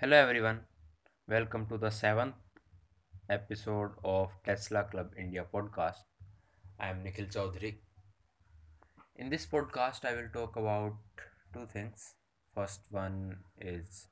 Hello 0.00 0.16
everyone, 0.16 0.60
welcome 1.26 1.66
to 1.66 1.76
the 1.76 1.90
seventh 1.90 2.36
episode 3.28 3.94
of 4.04 4.28
Tesla 4.44 4.84
Club 4.84 5.10
India 5.18 5.44
podcast. 5.52 6.04
I 6.78 6.90
am 6.90 7.02
Nikhil 7.02 7.26
Chaudhary. 7.26 7.78
In 9.16 9.28
this 9.28 9.44
podcast, 9.44 10.04
I 10.04 10.14
will 10.14 10.28
talk 10.32 10.54
about 10.54 10.92
two 11.52 11.66
things. 11.66 12.14
First 12.54 12.82
one 12.90 13.38
is 13.60 14.06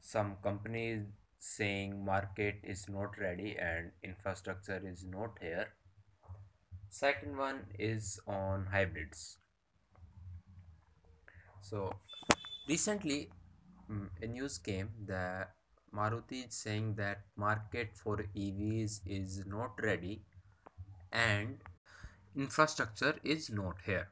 some 0.00 0.36
companies 0.42 1.06
saying 1.38 2.04
market 2.04 2.60
is 2.62 2.90
not 2.90 3.16
ready 3.18 3.56
and 3.58 3.92
infrastructure 4.04 4.82
is 4.84 5.02
not 5.02 5.38
here. 5.40 5.68
Second 6.90 7.38
one 7.38 7.60
is 7.78 8.20
on 8.26 8.66
hybrids. 8.70 9.38
So 11.62 11.90
recently 12.68 13.30
a 14.22 14.26
news 14.26 14.58
came 14.58 14.90
that 15.06 15.54
Maruti 15.94 16.46
is 16.48 16.54
saying 16.54 16.94
that 16.96 17.22
market 17.36 17.90
for 17.94 18.16
EVs 18.36 19.00
is 19.06 19.44
not 19.46 19.80
ready 19.82 20.22
and 21.12 21.58
infrastructure 22.36 23.16
is 23.24 23.50
not 23.50 23.76
here. 23.84 24.08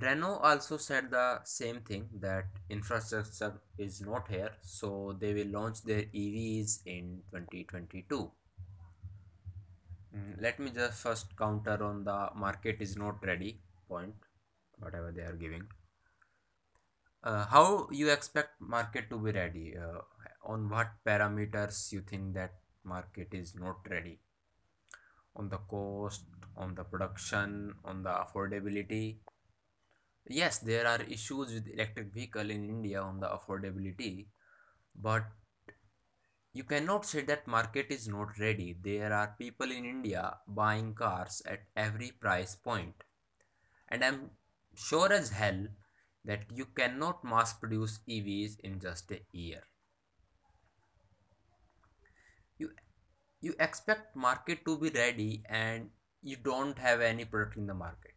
Renault 0.00 0.40
also 0.42 0.76
said 0.76 1.10
the 1.10 1.40
same 1.44 1.80
thing 1.80 2.08
that 2.20 2.46
infrastructure 2.68 3.60
is 3.78 4.00
not 4.00 4.28
here, 4.28 4.50
so 4.60 5.16
they 5.18 5.32
will 5.32 5.46
launch 5.46 5.82
their 5.82 6.02
EVs 6.02 6.80
in 6.84 7.22
2022. 7.30 8.30
Mm, 10.16 10.40
Let 10.40 10.58
me 10.58 10.70
just 10.70 11.00
first 11.00 11.36
counter 11.36 11.82
on 11.82 12.02
the 12.04 12.30
market 12.34 12.78
is 12.80 12.96
not 12.96 13.24
ready 13.24 13.60
point, 13.88 14.14
whatever 14.78 15.12
they 15.12 15.22
are 15.22 15.36
giving. 15.36 15.62
Uh, 17.24 17.46
how 17.46 17.88
you 17.90 18.10
expect 18.10 18.60
market 18.60 19.08
to 19.08 19.16
be 19.16 19.32
ready? 19.32 19.74
Uh, 19.74 20.00
on 20.44 20.68
what 20.68 20.88
parameters 21.06 21.90
you 21.90 22.02
think 22.02 22.34
that 22.34 22.52
market 22.84 23.28
is 23.32 23.54
not 23.54 23.78
ready? 23.88 24.18
On 25.34 25.48
the 25.48 25.56
cost, 25.56 26.24
on 26.54 26.74
the 26.74 26.84
production, 26.84 27.76
on 27.82 28.02
the 28.02 28.10
affordability? 28.10 29.16
Yes, 30.28 30.58
there 30.58 30.86
are 30.86 31.00
issues 31.02 31.54
with 31.54 31.66
electric 31.72 32.12
vehicle 32.12 32.50
in 32.50 32.68
India 32.68 33.00
on 33.00 33.20
the 33.20 33.28
affordability, 33.28 34.26
but 34.94 35.24
you 36.52 36.64
cannot 36.64 37.06
say 37.06 37.22
that 37.22 37.46
market 37.46 37.86
is 37.88 38.06
not 38.06 38.38
ready. 38.38 38.76
There 38.78 39.14
are 39.14 39.34
people 39.38 39.70
in 39.70 39.86
India 39.86 40.36
buying 40.46 40.92
cars 40.92 41.40
at 41.46 41.64
every 41.74 42.10
price 42.10 42.54
point, 42.54 43.02
and 43.88 44.04
I'm 44.04 44.30
sure 44.74 45.10
as 45.10 45.30
hell 45.30 45.68
that 46.24 46.44
you 46.54 46.66
cannot 46.66 47.24
mass 47.24 47.52
produce 47.52 48.00
EVs 48.08 48.60
in 48.60 48.80
just 48.80 49.10
a 49.10 49.20
year. 49.32 49.62
You 52.58 52.70
you 53.40 53.54
expect 53.60 54.16
market 54.16 54.64
to 54.64 54.78
be 54.78 54.90
ready 54.90 55.42
and 55.48 55.90
you 56.22 56.36
don't 56.36 56.78
have 56.78 57.00
any 57.00 57.24
product 57.24 57.56
in 57.56 57.66
the 57.66 57.74
market. 57.74 58.14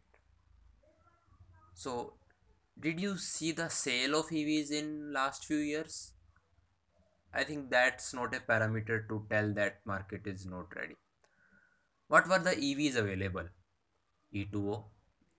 So 1.74 2.14
did 2.80 3.00
you 3.00 3.16
see 3.18 3.52
the 3.52 3.68
sale 3.68 4.14
of 4.18 4.28
EVs 4.28 4.70
in 4.70 5.12
last 5.12 5.44
few 5.44 5.58
years? 5.58 6.12
I 7.34 7.44
think 7.44 7.70
that's 7.70 8.14
not 8.14 8.34
a 8.34 8.40
parameter 8.40 9.06
to 9.08 9.26
tell 9.30 9.52
that 9.54 9.80
market 9.84 10.26
is 10.26 10.46
not 10.46 10.74
ready. 10.74 10.96
What 12.08 12.26
were 12.26 12.38
the 12.38 12.52
EVs 12.52 12.96
available? 12.96 13.48
E2O, 14.34 14.84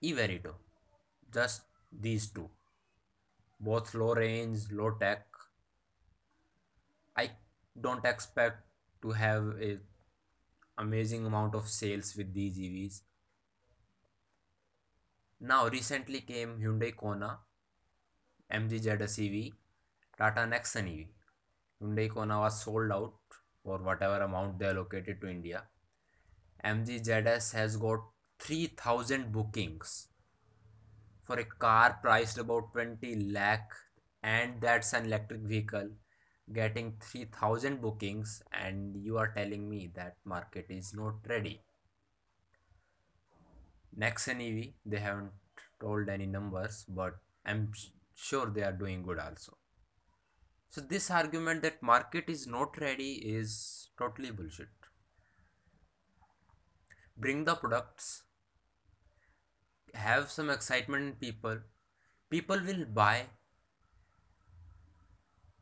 E-Verito. 0.02 0.54
Just 1.32 1.62
these 1.92 2.28
two. 2.30 2.48
Both 3.60 3.94
low 3.94 4.14
range, 4.14 4.72
low 4.72 4.92
tech. 4.92 5.26
I 7.16 7.30
don't 7.78 8.04
expect 8.04 8.62
to 9.02 9.10
have 9.10 9.44
a 9.60 9.78
amazing 10.78 11.26
amount 11.26 11.54
of 11.54 11.68
sales 11.68 12.14
with 12.16 12.32
these 12.32 12.58
EVs. 12.58 13.02
Now 15.40 15.68
recently 15.68 16.20
came 16.20 16.58
Hyundai 16.58 16.96
Kona, 16.96 17.38
MG 18.52 18.80
ZS 18.80 19.18
EV, 19.26 19.52
Tata 20.16 20.40
Nexon 20.40 20.88
EV. 20.92 21.06
Hyundai 21.82 22.10
Kona 22.10 22.40
was 22.40 22.62
sold 22.62 22.92
out 22.92 23.14
for 23.62 23.78
whatever 23.78 24.22
amount 24.22 24.58
they 24.58 24.66
allocated 24.66 25.20
to 25.20 25.28
India. 25.28 25.64
MG 26.64 27.00
ZS 27.00 27.54
has 27.54 27.76
got 27.76 28.00
3000 28.38 29.32
bookings 29.32 30.09
for 31.30 31.38
a 31.38 31.44
car 31.64 31.96
priced 32.02 32.38
about 32.38 32.72
20 32.72 33.30
lakh 33.34 33.74
and 34.20 34.60
that's 34.60 34.92
an 34.92 35.04
electric 35.04 35.42
vehicle 35.42 35.90
getting 36.52 36.94
3000 37.00 37.80
bookings 37.80 38.42
and 38.52 38.96
you 38.96 39.16
are 39.16 39.32
telling 39.36 39.68
me 39.70 39.92
that 39.94 40.16
market 40.24 40.66
is 40.68 40.92
not 40.92 41.28
ready. 41.28 41.60
Nexon 43.96 44.40
EV 44.46 44.72
they 44.84 44.98
haven't 44.98 45.30
told 45.80 46.08
any 46.08 46.26
numbers 46.26 46.84
but 46.88 47.18
I'm 47.46 47.70
sure 48.16 48.46
they 48.46 48.64
are 48.64 48.72
doing 48.72 49.04
good 49.04 49.20
also. 49.20 49.56
So 50.68 50.80
this 50.80 51.12
argument 51.12 51.62
that 51.62 51.80
market 51.80 52.24
is 52.28 52.48
not 52.48 52.80
ready 52.80 53.12
is 53.36 53.88
totally 53.96 54.32
bullshit. 54.32 54.90
Bring 57.16 57.44
the 57.44 57.54
products 57.54 58.22
have 59.94 60.30
some 60.30 60.50
excitement 60.50 61.04
in 61.04 61.12
people 61.14 61.58
people 62.30 62.60
will 62.64 62.84
buy. 62.84 63.26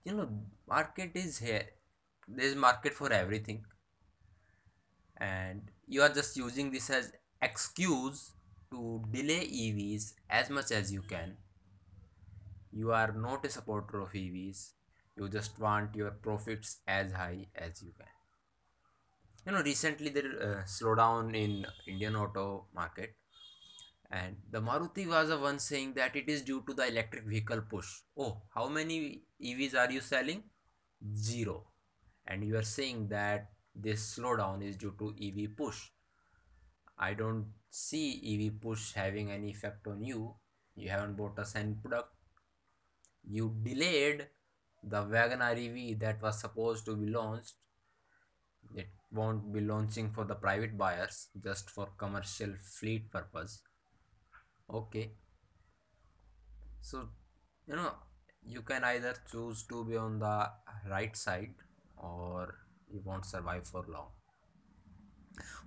You 0.04 0.14
know 0.14 0.28
market 0.68 1.12
is 1.14 1.38
here. 1.38 1.66
There 2.26 2.46
is 2.46 2.54
market 2.54 2.94
for 2.94 3.12
everything. 3.12 3.64
And 5.16 5.70
you 5.86 6.02
are 6.02 6.08
just 6.08 6.36
using 6.36 6.70
this 6.70 6.90
as 6.90 7.12
excuse 7.42 8.32
to 8.70 9.02
delay 9.10 9.46
evs 9.46 10.12
as 10.28 10.50
much 10.50 10.70
as 10.70 10.92
you 10.92 11.02
can. 11.02 11.36
You 12.70 12.92
are 12.92 13.12
not 13.12 13.46
a 13.46 13.50
supporter 13.50 14.00
of 14.00 14.12
evs 14.12 14.72
you 15.18 15.28
just 15.28 15.58
want 15.58 15.94
your 15.96 16.10
profits 16.10 16.78
as 16.86 17.12
high 17.12 17.46
as 17.54 17.82
you 17.82 17.92
can. 17.98 18.06
You 19.46 19.52
know 19.52 19.62
recently 19.62 20.10
there 20.10 20.30
uh, 20.46 20.62
slowdown 20.64 21.34
in 21.34 21.66
indian 21.86 22.16
auto 22.16 22.66
market 22.74 23.14
and 24.10 24.36
the 24.50 24.60
Maruti 24.60 25.06
was 25.06 25.28
the 25.28 25.38
one 25.38 25.58
saying 25.58 25.92
that 25.94 26.16
it 26.16 26.28
is 26.28 26.42
due 26.42 26.62
to 26.66 26.72
the 26.72 26.88
electric 26.88 27.24
vehicle 27.24 27.60
push. 27.68 28.00
Oh, 28.16 28.42
how 28.54 28.68
many 28.68 29.22
EVs 29.42 29.74
are 29.74 29.92
you 29.92 30.00
selling? 30.00 30.44
Zero. 31.14 31.64
And 32.26 32.42
you 32.42 32.56
are 32.56 32.62
saying 32.62 33.08
that 33.08 33.50
this 33.74 34.16
slowdown 34.16 34.62
is 34.62 34.76
due 34.76 34.94
to 34.98 35.14
EV 35.20 35.56
push. 35.56 35.90
I 36.98 37.14
don't 37.14 37.46
see 37.70 38.20
EV 38.24 38.60
push 38.60 38.94
having 38.94 39.30
any 39.30 39.50
effect 39.50 39.86
on 39.86 40.02
you. 40.02 40.34
You 40.74 40.88
haven't 40.88 41.16
bought 41.16 41.38
a 41.38 41.46
any 41.58 41.74
product. 41.74 42.08
You 43.30 43.54
delayed 43.62 44.28
the 44.82 45.04
WagonR 45.04 45.92
EV 45.92 45.98
that 46.00 46.22
was 46.22 46.40
supposed 46.40 46.86
to 46.86 46.96
be 46.96 47.10
launched. 47.10 47.54
It 48.74 48.88
won't 49.12 49.52
be 49.52 49.60
launching 49.60 50.10
for 50.10 50.24
the 50.24 50.34
private 50.34 50.76
buyers, 50.78 51.28
just 51.42 51.70
for 51.70 51.88
commercial 51.98 52.54
fleet 52.78 53.10
purpose. 53.10 53.62
Okay, 54.70 55.12
so 56.80 57.08
you 57.66 57.76
know 57.76 57.92
you 58.46 58.62
can 58.62 58.84
either 58.84 59.14
choose 59.30 59.62
to 59.64 59.84
be 59.84 59.96
on 59.96 60.18
the 60.18 60.50
right 60.90 61.16
side 61.16 61.54
or 61.96 62.54
you 62.90 63.00
won't 63.04 63.24
survive 63.24 63.66
for 63.66 63.84
long. 63.88 64.08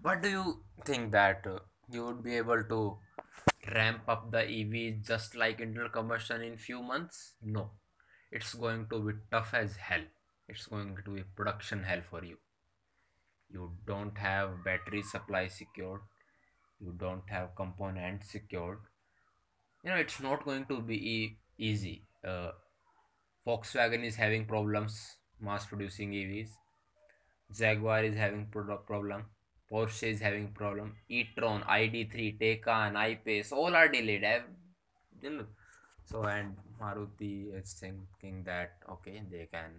What 0.02 0.22
do 0.22 0.30
you 0.30 0.64
think 0.86 1.12
that 1.12 1.46
uh, 1.48 1.60
you 1.90 2.06
would 2.06 2.24
be 2.24 2.36
able 2.38 2.64
to 2.64 2.98
ramp 3.74 4.04
up 4.08 4.32
the 4.32 4.44
EV 4.44 5.02
just 5.04 5.36
like 5.36 5.60
internal 5.60 5.90
combustion 5.90 6.42
in 6.42 6.58
few 6.58 6.82
months? 6.82 7.34
No, 7.42 7.72
it's 8.32 8.54
going 8.54 8.88
to 8.90 9.00
be 9.00 9.14
tough 9.32 9.54
as 9.54 9.78
hell. 9.78 10.04
It's 10.48 10.66
going 10.68 10.98
to 11.06 11.12
be 11.12 11.24
production 11.36 11.84
hell 11.84 12.02
for 12.02 12.24
you. 12.24 12.38
You 13.50 13.74
don't 13.86 14.18
have 14.18 14.64
battery 14.64 15.04
supply 15.04 15.48
secured. 15.48 16.02
You 16.80 16.94
don't 16.98 17.30
have 17.30 17.56
components 17.56 18.32
secured. 18.32 18.80
You 19.84 19.92
know 19.92 19.98
it's 19.98 20.20
not 20.20 20.46
going 20.46 20.66
to 20.66 20.82
be 20.82 21.38
easy. 21.58 22.04
Uh, 22.24 22.52
Volkswagen 23.48 24.04
is 24.04 24.16
having 24.16 24.46
problems 24.46 25.18
mass 25.42 25.66
producing 25.66 26.12
EVs. 26.12 26.50
Jaguar 27.56 28.04
is 28.04 28.16
having 28.16 28.46
problem. 28.48 29.26
Porsche 29.72 30.04
is 30.04 30.20
having 30.20 30.52
problem. 30.52 30.96
e-tron, 31.10 31.62
ID3, 31.64 32.40
Taycan, 32.40 32.96
I-Pace, 32.96 33.52
all 33.54 33.76
are 33.76 33.88
delayed. 33.88 34.24
I've, 34.24 34.44
you 35.22 35.30
know, 35.30 35.46
so 36.06 36.24
and 36.24 36.58
Maruti 36.80 37.54
is 37.58 37.74
thinking 37.74 38.44
that 38.44 38.74
okay 38.90 39.22
they 39.32 39.48
can 39.52 39.72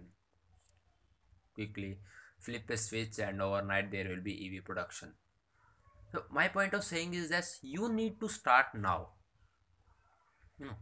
quickly 1.53 1.99
flip 2.39 2.69
a 2.69 2.77
switch 2.77 3.19
and 3.19 3.41
overnight 3.41 3.91
there 3.91 4.09
will 4.09 4.21
be 4.21 4.35
EV 4.47 4.65
production. 4.65 5.13
So 6.11 6.23
my 6.31 6.47
point 6.47 6.73
of 6.73 6.83
saying 6.83 7.13
is 7.13 7.29
that 7.29 7.45
you 7.61 7.89
need 7.89 8.19
to 8.19 8.27
start 8.29 8.67
now. 8.73 9.09
You 10.59 10.65
know, 10.67 10.75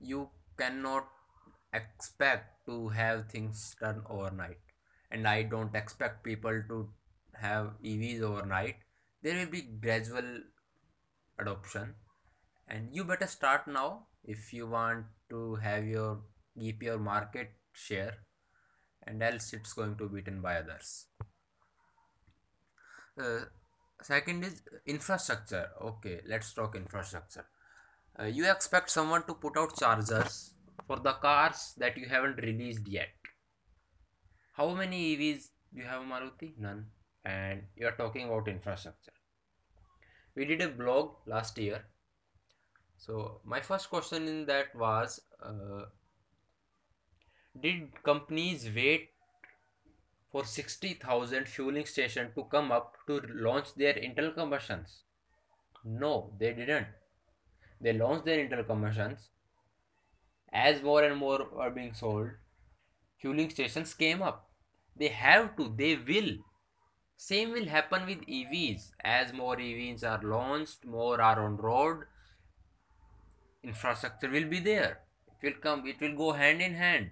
you 0.00 0.30
cannot 0.56 1.08
expect 1.72 2.66
to 2.66 2.88
have 2.88 3.28
things 3.30 3.74
done 3.80 4.02
overnight. 4.08 4.58
And 5.10 5.26
i 5.26 5.42
don't 5.42 5.74
expect 5.74 6.24
people 6.24 6.62
to 6.68 6.88
have 7.34 7.72
evs 7.84 8.20
overnight. 8.22 8.76
There 9.22 9.36
will 9.38 9.50
be 9.50 9.62
gradual 9.62 10.30
adoption. 11.38 11.94
And 12.68 12.94
you 12.94 13.04
better 13.04 13.26
start 13.26 13.66
now 13.66 14.06
if 14.24 14.52
you 14.52 14.68
want 14.68 15.06
to 15.30 15.56
have 15.56 15.86
your 15.86 16.22
keep 16.58 16.82
your 16.82 16.98
market 16.98 17.52
share. 17.72 18.18
And 19.06 19.22
else 19.22 19.52
it's 19.52 19.72
going 19.72 19.96
to 19.96 20.08
be 20.08 20.20
eaten 20.20 20.40
by 20.40 20.56
others. 20.58 21.06
Uh, 23.20 23.40
second 24.02 24.44
is 24.44 24.62
infrastructure. 24.86 25.68
Okay 25.82 26.20
let's 26.26 26.52
talk 26.54 26.76
infrastructure 26.76 27.46
uh, 28.20 28.26
you 28.26 28.50
expect 28.50 28.90
someone 28.90 29.22
to 29.24 29.34
put 29.34 29.56
out 29.56 29.76
chargers 29.76 30.52
for 30.86 30.96
the 30.96 31.12
cars 31.12 31.74
that 31.78 31.96
you 31.96 32.06
haven't 32.06 32.36
released 32.36 32.86
yet. 32.86 33.08
How 34.52 34.74
many 34.74 35.16
evs 35.16 35.48
do 35.72 35.80
you 35.80 35.86
have 35.86 36.02
maruti? 36.02 36.52
None. 36.58 36.86
And 37.24 37.62
you 37.76 37.86
are 37.86 37.92
talking 37.92 38.26
about 38.26 38.48
infrastructure. 38.48 39.12
We 40.34 40.44
did 40.44 40.60
a 40.60 40.68
blog 40.68 41.14
last 41.26 41.58
year. 41.58 41.84
So 42.96 43.40
my 43.44 43.60
first 43.60 43.88
question 43.88 44.28
in 44.28 44.46
that 44.46 44.74
was 44.74 45.20
uh, 45.42 45.84
did 47.60 48.02
companies 48.02 48.68
wait 48.74 49.10
for 50.30 50.44
60,000 50.44 51.48
fueling 51.48 51.86
station 51.86 52.30
to 52.34 52.44
come 52.44 52.70
up 52.70 52.96
to 53.06 53.22
launch 53.34 53.74
their 53.74 53.94
internal 53.94 54.32
combustions? 54.32 55.04
No, 55.84 56.32
they 56.38 56.52
didn't. 56.52 56.86
They 57.80 57.92
launched 57.92 58.24
their 58.24 58.38
internal 58.38 58.64
combustions. 58.64 59.30
As 60.52 60.82
more 60.82 61.04
and 61.04 61.16
more 61.16 61.46
are 61.58 61.70
being 61.70 61.94
sold, 61.94 62.30
fueling 63.18 63.50
stations 63.50 63.94
came 63.94 64.22
up. 64.22 64.50
They 64.96 65.08
have 65.08 65.56
to, 65.56 65.72
they 65.76 65.96
will. 65.96 66.38
Same 67.16 67.52
will 67.52 67.66
happen 67.66 68.06
with 68.06 68.26
EVs. 68.26 68.90
As 69.04 69.32
more 69.32 69.56
EVs 69.56 70.04
are 70.04 70.22
launched, 70.22 70.84
more 70.84 71.20
are 71.20 71.44
on 71.44 71.56
road, 71.56 72.04
infrastructure 73.62 74.30
will 74.30 74.46
be 74.46 74.60
there. 74.60 75.00
It 75.42 75.46
will 75.46 75.60
come, 75.60 75.86
it 75.86 76.00
will 76.00 76.16
go 76.16 76.32
hand 76.32 76.60
in 76.60 76.74
hand 76.74 77.10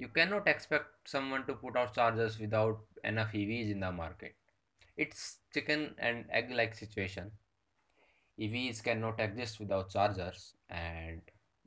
you 0.00 0.08
cannot 0.08 0.48
expect 0.48 1.08
someone 1.14 1.44
to 1.46 1.54
put 1.54 1.76
out 1.76 1.94
chargers 1.94 2.38
without 2.40 2.78
enough 3.04 3.32
EVs 3.32 3.70
in 3.70 3.80
the 3.80 3.92
market. 3.92 4.34
It's 4.96 5.36
chicken 5.52 5.94
and 5.98 6.24
egg 6.30 6.50
like 6.50 6.74
situation. 6.74 7.32
EVs 8.40 8.82
cannot 8.82 9.20
exist 9.20 9.60
without 9.60 9.90
chargers 9.90 10.54
and 10.70 11.20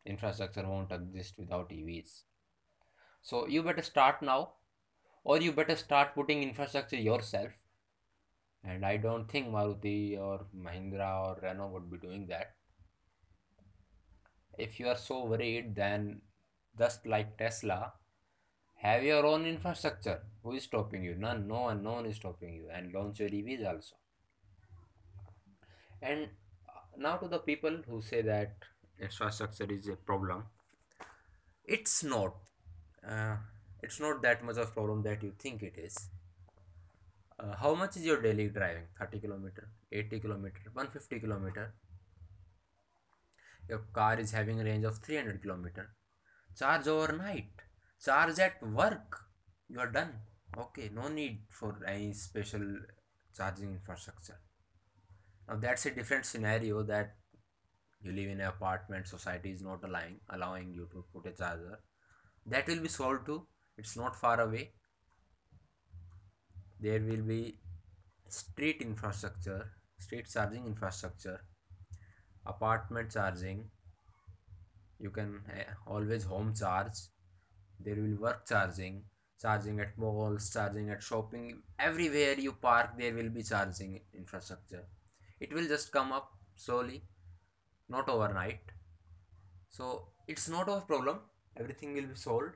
infrastructure 0.05 0.67
won't 0.67 0.91
exist 0.91 1.35
without 1.37 1.69
EVs. 1.69 2.23
So 3.21 3.47
you 3.47 3.61
better 3.63 3.83
start 3.83 4.21
now 4.21 4.53
or 5.23 5.39
you 5.39 5.51
better 5.53 5.75
start 5.75 6.15
putting 6.15 6.43
infrastructure 6.43 6.97
yourself. 6.97 7.51
And 8.63 8.85
I 8.85 8.97
don't 8.97 9.29
think 9.29 9.47
Maruti 9.49 10.17
or 10.19 10.45
Mahindra 10.57 11.27
or 11.27 11.39
Renault 11.41 11.69
would 11.69 11.91
be 11.91 11.97
doing 11.97 12.27
that. 12.27 12.55
If 14.57 14.79
you 14.79 14.87
are 14.87 14.97
so 14.97 15.25
worried, 15.25 15.75
then 15.75 16.21
just 16.77 17.05
like 17.05 17.37
Tesla, 17.37 17.93
have 18.75 19.03
your 19.03 19.25
own 19.25 19.45
infrastructure. 19.45 20.21
Who 20.43 20.53
is 20.53 20.63
stopping 20.63 21.03
you? 21.03 21.15
None. 21.15 21.47
No 21.47 21.61
one. 21.61 21.83
No 21.83 21.93
one 21.93 22.05
is 22.05 22.15
stopping 22.17 22.53
you. 22.53 22.67
And 22.73 22.93
launch 22.93 23.19
your 23.19 23.29
EVs 23.29 23.65
also. 23.65 23.95
And 26.01 26.27
now 26.97 27.17
to 27.17 27.27
the 27.27 27.39
people 27.39 27.77
who 27.87 28.01
say 28.01 28.21
that 28.21 28.55
infrastructure 28.99 29.67
is 29.69 29.87
a 29.87 29.95
problem. 29.95 30.43
It's 31.65 32.03
not. 32.03 32.35
Uh, 33.07 33.37
it's 33.81 33.99
not 33.99 34.21
that 34.21 34.43
much 34.43 34.57
of 34.57 34.69
a 34.69 34.71
problem 34.71 35.03
that 35.03 35.23
you 35.23 35.33
think 35.37 35.63
it 35.63 35.75
is. 35.77 36.09
Uh, 37.39 37.55
how 37.55 37.73
much 37.75 37.97
is 37.97 38.05
your 38.05 38.21
daily 38.21 38.49
driving? 38.49 38.83
30 38.97 39.19
kilometer, 39.19 39.67
80 39.91 40.19
kilometer, 40.19 40.61
150 40.73 41.19
kilometer. 41.19 41.73
Your 43.67 43.79
car 43.91 44.19
is 44.19 44.31
having 44.31 44.59
a 44.61 44.63
range 44.63 44.85
of 44.85 44.99
300 44.99 45.41
kilometer. 45.41 45.89
Charge 46.57 46.87
overnight 46.87 47.63
charge 48.03 48.39
at 48.39 48.61
work 48.79 49.21
you 49.69 49.79
are 49.79 49.91
done 49.97 50.11
okay 50.63 50.89
no 50.93 51.07
need 51.07 51.37
for 51.49 51.71
any 51.87 52.11
special 52.13 52.65
charging 53.37 53.69
infrastructure 53.77 54.39
now 55.47 55.55
that's 55.55 55.85
a 55.85 55.91
different 55.91 56.25
scenario 56.25 56.83
that 56.83 57.15
you 58.01 58.11
live 58.11 58.29
in 58.29 58.41
an 58.41 58.47
apartment 58.47 59.07
society 59.07 59.51
is 59.51 59.61
not 59.61 59.83
allowing 59.83 60.19
allowing 60.29 60.73
you 60.73 60.87
to 60.91 61.05
put 61.13 61.25
a 61.31 61.35
charger. 61.35 61.79
That 62.45 62.67
will 62.67 62.81
be 62.81 62.89
solved 62.89 63.25
too. 63.25 63.47
It's 63.77 63.95
not 63.95 64.15
far 64.15 64.39
away. 64.41 64.71
There 66.79 66.99
will 67.01 67.23
be 67.23 67.57
street 68.29 68.81
infrastructure 68.81 69.71
street 69.97 70.27
charging 70.33 70.65
infrastructure 70.65 71.39
apartment 72.45 73.11
charging. 73.11 73.65
You 74.99 75.09
can 75.11 75.41
uh, 75.49 75.73
always 75.87 76.23
home 76.25 76.53
charge. 76.53 76.97
There 77.79 77.95
will 77.95 78.17
work 78.19 78.45
charging 78.47 79.03
charging 79.41 79.79
at 79.81 79.97
malls 79.97 80.49
charging 80.51 80.89
at 80.89 81.03
shopping. 81.03 81.61
Everywhere 81.79 82.35
you 82.39 82.53
park 82.53 82.97
there 82.97 83.13
will 83.13 83.29
be 83.29 83.43
charging 83.43 83.99
infrastructure 84.13 84.85
it 85.39 85.53
will 85.53 85.68
just 85.68 85.91
come 85.91 86.12
up 86.12 86.31
slowly 86.56 87.03
not 87.89 88.09
overnight. 88.09 88.71
So 89.69 90.07
it's 90.27 90.50
not 90.50 90.69
a 90.69 90.81
problem. 90.81 91.19
Everything 91.57 91.94
will 91.94 92.07
be 92.13 92.15
solved. 92.15 92.56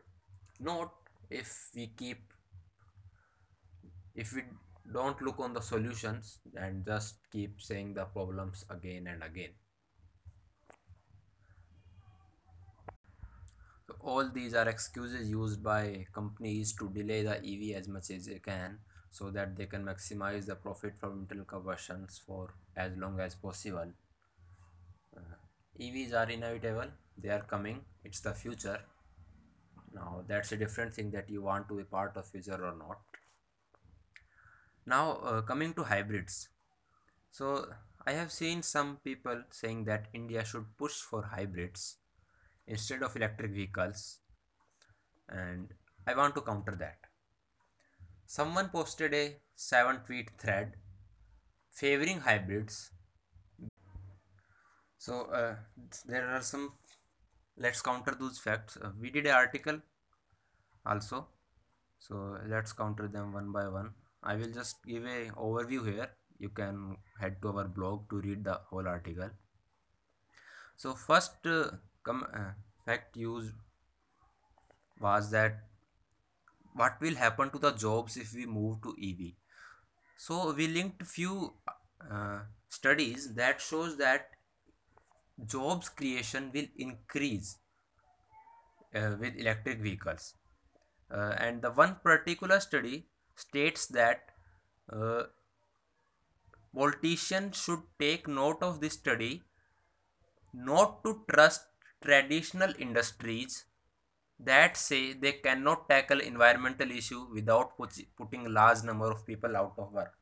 Not 0.59 0.91
if 1.29 1.69
we 1.75 1.88
keep 1.88 2.33
if 4.15 4.33
we 4.33 4.41
don't 4.91 5.21
look 5.21 5.39
on 5.39 5.53
the 5.53 5.62
solutions 5.62 6.39
and 6.56 6.85
just 6.85 7.19
keep 7.31 7.62
saying 7.62 7.94
the 7.94 8.06
problems 8.06 8.65
again 8.69 9.07
and 9.07 9.23
again. 9.23 9.51
So 13.85 13.95
all 14.00 14.30
these 14.30 14.56
are 14.56 14.68
excuses 14.68 15.30
used 15.30 15.63
by 15.63 16.06
companies 16.13 16.73
to 16.80 16.89
delay 16.89 17.21
the 17.23 17.38
EV 17.38 17.77
as 17.80 17.88
much 17.88 18.09
as 18.09 18.25
they 18.25 18.39
can 18.39 18.80
so 19.12 19.30
that 19.31 19.56
they 19.56 19.65
can 19.65 19.83
maximize 19.83 20.45
the 20.45 20.56
profit 20.56 20.98
from 20.98 21.19
internal 21.19 21.45
combustions 21.45 22.21
for 22.25 22.54
as 22.75 22.92
long 22.98 23.19
as 23.19 23.36
possible. 23.36 23.92
Uh, 25.15 25.38
EVs 25.80 26.13
are 26.13 26.30
inevitable, 26.30 26.92
they 27.18 27.30
are 27.30 27.42
coming, 27.42 27.81
it's 28.04 28.19
the 28.21 28.33
future. 28.33 28.80
Now 29.94 30.24
that's 30.27 30.51
a 30.51 30.57
different 30.57 30.94
thing 30.94 31.12
that 31.12 31.30
you 31.30 31.42
want 31.42 31.68
to 31.69 31.78
be 31.78 31.83
part 31.83 32.18
of 32.18 32.28
future 32.28 32.64
or 32.64 32.76
not. 32.78 32.99
Now 34.85 35.14
uh, 35.23 35.42
coming 35.42 35.73
to 35.73 35.83
hybrids. 35.83 36.49
So 37.31 37.68
I 38.06 38.14
have 38.14 38.31
seen 38.31 38.61
some 38.64 38.97
people 39.04 39.44
saying 39.49 39.85
that 39.85 40.07
India 40.14 40.45
should 40.45 40.66
push 40.78 40.94
for 40.94 41.23
hybrids 41.23 41.97
instead 42.66 43.04
of 43.04 43.16
electric 43.16 43.52
vehicles 43.52 44.19
and 45.30 45.73
I 46.06 46.16
want 46.16 46.35
to 46.35 46.42
counter 46.42 46.76
that. 46.80 47.06
Someone 48.29 48.67
posted 48.67 49.13
a 49.13 49.37
7 49.55 50.01
tweet 50.05 50.31
thread 50.37 50.73
favoring 51.71 52.19
hybrids. 52.19 52.91
So 54.97 55.21
uh, 55.31 55.55
there 56.05 56.27
are 56.27 56.41
some 56.41 56.73
let's 57.57 57.81
counter 57.81 58.17
those 58.19 58.37
facts. 58.37 58.77
Uh, 58.83 58.89
we 58.99 59.11
did 59.11 59.27
an 59.27 59.33
article 59.33 59.79
also. 60.85 61.27
So 61.99 62.37
let's 62.49 62.73
counter 62.73 63.07
them 63.07 63.31
one 63.31 63.53
by 63.53 63.69
one. 63.69 63.91
I 64.21 64.35
will 64.35 64.51
just 64.51 64.83
give 64.85 65.05
a 65.05 65.29
overview 65.29 65.85
here. 65.89 66.09
You 66.37 66.49
can 66.49 66.97
head 67.21 67.41
to 67.43 67.57
our 67.57 67.67
blog 67.69 68.09
to 68.09 68.19
read 68.19 68.43
the 68.43 68.59
whole 68.69 68.89
article. 68.89 69.29
So 70.75 70.95
first 70.95 71.47
uh, 71.47 71.71
come 72.03 72.27
uh, 72.33 72.51
fact 72.85 73.15
used 73.15 73.53
was 74.99 75.31
that 75.31 75.61
what 76.74 77.00
will 77.02 77.16
happen 77.16 77.50
to 77.50 77.59
the 77.59 77.71
jobs 77.71 78.18
if 78.18 78.33
we 78.33 78.45
move 78.45 78.81
to 78.81 78.95
ev 79.09 79.21
so 80.18 80.54
we 80.54 80.68
linked 80.68 81.06
few 81.06 81.54
uh, 82.12 82.40
studies 82.69 83.33
that 83.36 83.62
shows 83.62 83.97
that 83.97 84.30
jobs 85.45 85.90
creation 85.90 86.52
will 86.54 86.68
increase 86.76 87.57
uh, 88.95 89.16
with 89.19 89.36
electric 89.38 89.80
vehicles. 89.80 90.33
Uh, 91.12 91.33
and 91.38 91.62
the 91.62 91.71
one 91.71 91.97
particular 92.04 92.59
study 92.59 93.06
states 93.36 93.88
that 93.88 94.31
uh, 94.92 95.24
politicians 96.76 97.57
should 97.57 97.81
take 98.00 98.28
note 98.28 98.62
of 98.62 98.81
this 98.81 98.94
study 98.94 99.44
not 100.54 101.04
to 101.04 101.24
trust 101.31 101.62
traditional 102.04 102.74
industries 102.78 103.66
that 104.39 104.77
say 104.77 105.13
they 105.13 105.33
cannot 105.33 105.89
tackle 105.89 106.19
environmental 106.19 106.91
issue 106.91 107.27
without 107.33 107.71
putting 107.77 108.53
large 108.53 108.83
number 108.83 109.11
of 109.11 109.25
people 109.25 109.57
out 109.57 109.73
of 109.77 109.91
work 109.91 110.13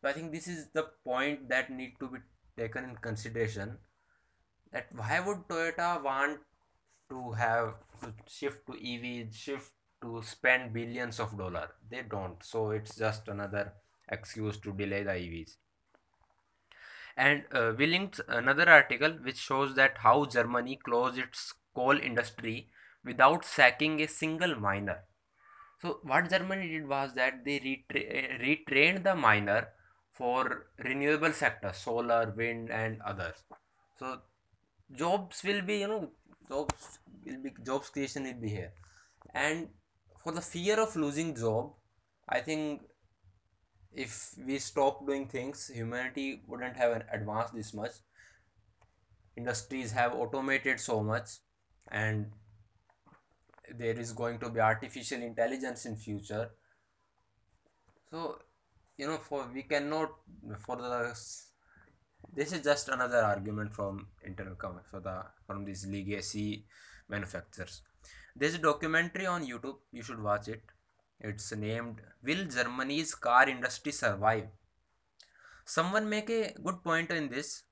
so 0.00 0.08
i 0.08 0.12
think 0.12 0.32
this 0.32 0.48
is 0.48 0.68
the 0.72 0.86
point 1.04 1.48
that 1.48 1.70
need 1.70 1.94
to 2.00 2.08
be 2.08 2.18
taken 2.56 2.84
in 2.84 2.96
consideration 2.96 3.78
that 4.72 4.86
why 4.96 5.20
would 5.20 5.46
toyota 5.48 6.02
want 6.02 6.40
to 7.08 7.32
have 7.32 7.74
to 8.02 8.12
shift 8.26 8.66
to 8.66 8.72
EV, 8.72 9.34
shift 9.34 9.72
to 10.02 10.22
spend 10.22 10.72
billions 10.72 11.20
of 11.20 11.36
dollar. 11.36 11.68
They 11.90 12.02
don't. 12.02 12.42
So 12.42 12.70
it's 12.70 12.96
just 12.96 13.28
another 13.28 13.72
excuse 14.08 14.58
to 14.58 14.72
delay 14.72 15.02
the 15.02 15.12
EVs. 15.12 15.56
And 17.16 17.44
uh, 17.52 17.72
we 17.78 17.86
linked 17.86 18.20
another 18.28 18.68
article 18.68 19.10
which 19.22 19.38
shows 19.38 19.74
that 19.76 19.98
how 19.98 20.24
Germany 20.24 20.80
closed 20.84 21.18
its 21.18 21.54
coal 21.74 21.98
industry 21.98 22.68
without 23.04 23.44
sacking 23.44 24.00
a 24.00 24.08
single 24.08 24.56
miner. 24.56 25.00
So 25.80 26.00
what 26.02 26.30
Germany 26.30 26.68
did 26.68 26.88
was 26.88 27.14
that 27.14 27.44
they 27.44 27.60
retra- 27.60 28.40
retrained 28.40 29.04
the 29.04 29.14
miner 29.14 29.68
for 30.12 30.66
renewable 30.78 31.32
sectors, 31.32 31.76
solar, 31.76 32.32
wind, 32.36 32.70
and 32.70 33.02
others. 33.02 33.42
So 33.98 34.20
jobs 34.94 35.42
will 35.44 35.62
be, 35.62 35.78
you 35.78 35.88
know, 35.88 36.10
jobs 36.48 36.98
will 37.24 37.42
be 37.42 37.52
jobs 37.64 37.90
creation 37.90 38.24
will 38.24 38.40
be 38.40 38.48
here, 38.48 38.72
and 39.34 39.68
for 40.22 40.32
the 40.32 40.40
fear 40.40 40.80
of 40.80 40.96
losing 40.96 41.34
job, 41.34 41.72
I 42.28 42.40
think 42.40 42.82
if 43.92 44.34
we 44.46 44.58
stop 44.58 45.06
doing 45.06 45.26
things, 45.28 45.68
humanity 45.68 46.42
wouldn't 46.46 46.76
have 46.76 47.02
advanced 47.12 47.54
this 47.54 47.72
much. 47.72 47.92
Industries 49.36 49.92
have 49.92 50.14
automated 50.14 50.80
so 50.80 51.02
much, 51.02 51.38
and 51.88 52.32
there 53.72 53.98
is 53.98 54.12
going 54.12 54.38
to 54.38 54.50
be 54.50 54.60
artificial 54.60 55.22
intelligence 55.22 55.86
in 55.86 55.96
future. 55.96 56.50
So 58.10 58.38
you 58.96 59.06
know 59.06 59.18
for 59.18 59.48
we 59.52 59.62
cannot 59.62 60.10
for 60.58 60.76
the 60.76 61.14
this 62.36 62.52
is 62.52 62.62
just 62.62 62.88
another 62.88 63.18
argument 63.18 63.74
from 63.74 64.06
internal 64.24 64.54
comment 64.54 64.86
for 64.90 65.00
the 65.00 65.24
from 65.46 65.64
these 65.64 65.86
legacy 65.86 66.64
manufacturers. 67.08 67.82
There's 68.36 68.54
a 68.54 68.58
documentary 68.58 69.26
on 69.26 69.46
youtube 69.46 69.76
you 69.92 70.02
should 70.02 70.22
watch 70.22 70.48
it. 70.48 70.62
It's 71.20 71.52
named 71.54 72.00
will 72.22 72.44
germany's 72.44 73.14
car 73.14 73.48
industry 73.48 73.92
survive? 73.92 74.48
Someone 75.64 76.08
make 76.08 76.30
a 76.30 76.52
good 76.62 76.82
point 76.84 77.10
in 77.10 77.28
this 77.28 77.62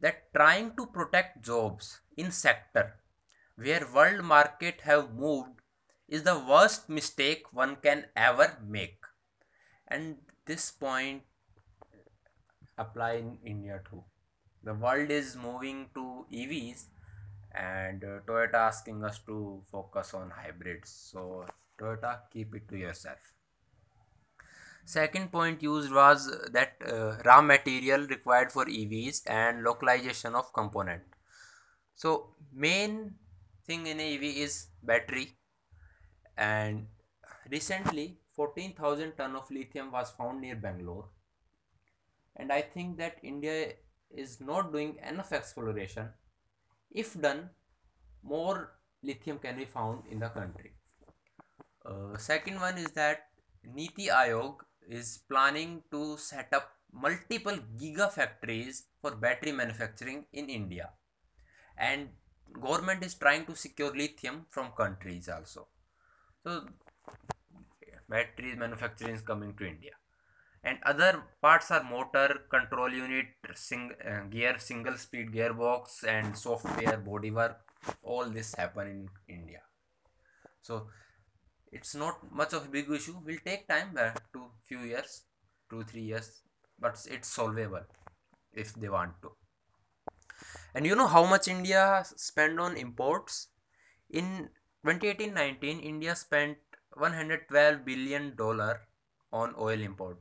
that 0.00 0.32
trying 0.34 0.72
to 0.76 0.86
protect 0.86 1.44
jobs 1.44 2.00
in 2.16 2.30
sector 2.30 2.94
where 3.56 3.86
world 3.92 4.24
market 4.24 4.82
have 4.82 5.14
moved 5.14 5.60
is 6.08 6.22
the 6.22 6.38
worst 6.38 6.88
mistake 6.88 7.52
one 7.52 7.76
can 7.76 8.04
ever 8.14 8.58
make. 8.66 8.98
And 9.88 10.16
this 10.44 10.70
point 10.70 11.22
apply 12.78 13.12
in 13.14 13.38
india 13.44 13.80
too. 13.88 14.04
The 14.62 14.74
world 14.74 15.10
is 15.10 15.36
moving 15.36 15.88
to 15.94 16.26
evs 16.32 16.84
and 17.52 18.04
uh, 18.04 18.20
toyota 18.26 18.54
asking 18.54 19.04
us 19.04 19.18
to 19.26 19.62
focus 19.70 20.12
on 20.14 20.30
hybrids. 20.30 20.90
So 20.90 21.46
toyota 21.78 22.18
keep 22.32 22.54
it 22.54 22.68
to 22.68 22.76
yourself. 22.76 23.32
Second 24.84 25.32
point 25.32 25.62
used 25.62 25.92
was 25.92 26.30
that 26.52 26.74
uh, 26.86 27.16
raw 27.24 27.40
material 27.42 28.06
required 28.06 28.52
for 28.52 28.66
evs 28.66 29.22
and 29.26 29.64
localization 29.64 30.34
of 30.34 30.52
component. 30.52 31.02
So 31.94 32.34
main 32.52 33.14
thing 33.66 33.86
in 33.86 34.00
EV 34.00 34.22
is 34.22 34.66
battery. 34.82 35.36
And 36.36 36.86
recently 37.50 38.18
14,000 38.34 39.12
ton 39.16 39.36
of 39.36 39.50
lithium 39.50 39.90
was 39.92 40.10
found 40.10 40.40
near 40.40 40.56
Bangalore. 40.56 41.08
And 42.36 42.52
I 42.52 42.60
think 42.62 42.98
that 42.98 43.16
India 43.22 43.72
is 44.10 44.40
not 44.40 44.72
doing 44.72 44.96
enough 45.08 45.32
exploration. 45.32 46.10
If 46.90 47.20
done 47.20 47.50
more 48.22 48.72
lithium 49.02 49.38
can 49.38 49.56
be 49.56 49.64
found 49.64 50.02
in 50.10 50.18
the 50.20 50.28
country. 50.28 50.72
Uh, 51.84 52.16
second 52.18 52.60
one 52.60 52.76
is 52.78 52.90
that 52.92 53.28
Niti 53.64 54.06
Aayog 54.06 54.56
is 54.88 55.20
planning 55.28 55.82
to 55.90 56.16
set 56.16 56.52
up 56.52 56.70
multiple 56.92 57.58
gigafactories 57.80 58.82
for 59.00 59.12
battery 59.12 59.52
manufacturing 59.52 60.26
in 60.32 60.48
India. 60.48 60.90
And 61.76 62.08
government 62.52 63.04
is 63.04 63.14
trying 63.14 63.44
to 63.46 63.54
secure 63.54 63.94
lithium 63.94 64.46
from 64.50 64.70
countries 64.76 65.28
also. 65.28 65.68
So 66.42 66.66
batteries 68.08 68.56
manufacturing 68.56 69.14
is 69.14 69.20
coming 69.20 69.54
to 69.54 69.66
india. 69.66 69.92
And 70.64 70.78
other 70.84 71.22
parts 71.40 71.70
are 71.70 71.82
motor 71.84 72.42
control 72.50 72.90
unit 72.90 73.26
sing, 73.54 73.92
uh, 74.04 74.22
gear 74.30 74.56
single 74.58 74.96
speed 74.96 75.32
gearbox 75.32 76.02
and 76.06 76.36
software 76.36 76.98
bodywork. 76.98 77.56
All 78.02 78.24
this 78.24 78.54
happen 78.54 78.88
in 78.88 79.08
india. 79.28 79.62
So 80.62 80.88
it's 81.70 81.94
not 81.94 82.32
much 82.32 82.52
of 82.52 82.66
a 82.66 82.68
big 82.68 82.90
issue. 82.90 83.16
Will 83.24 83.38
take 83.44 83.68
time 83.68 83.96
uh, 83.96 84.10
two 84.32 84.46
few 84.64 84.80
years 84.80 85.22
two 85.70 85.82
three 85.84 86.02
years 86.02 86.42
but 86.78 86.98
it's 87.10 87.28
solvable 87.28 87.86
if 88.52 88.74
they 88.74 88.88
want 88.88 89.12
to 89.22 89.32
and 90.74 90.86
you 90.86 90.94
know 90.94 91.06
how 91.06 91.24
much 91.24 91.48
India 91.48 92.04
spent 92.16 92.58
on 92.60 92.76
imports? 92.76 93.48
In 94.10 94.50
2018-19, 94.84 95.80
India 95.82 96.14
spent 96.14 96.58
112 96.94 97.84
billion 97.84 98.34
dollar 98.36 98.80
on 99.32 99.54
oil 99.58 99.80
import. 99.80 100.18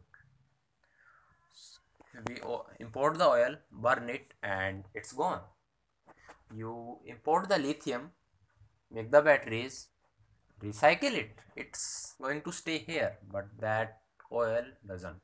We 2.28 2.42
import 2.80 3.18
the 3.18 3.28
oil, 3.28 3.56
burn 3.72 4.10
it, 4.10 4.34
and 4.42 4.86
it's 4.94 5.12
gone. 5.12 5.42
You 6.54 7.00
import 7.06 7.50
the 7.50 7.58
lithium, 7.58 8.12
make 8.92 9.12
the 9.12 9.22
batteries, 9.22 9.90
recycle 10.64 11.14
it. 11.14 11.40
It's 11.56 12.16
going 12.22 12.42
to 12.44 12.52
stay 12.52 12.78
here, 12.80 13.18
but 13.32 13.48
that 13.60 14.00
oil 14.32 14.64
doesn't. 14.88 15.20